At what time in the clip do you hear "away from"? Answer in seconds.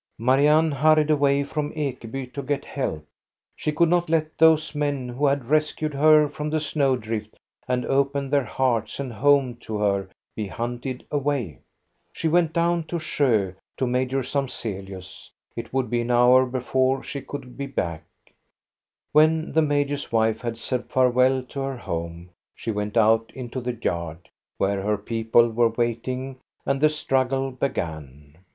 1.11-1.71